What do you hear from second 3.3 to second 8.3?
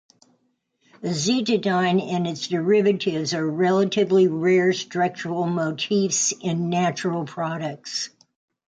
are relatively rare structural motifs in natural products.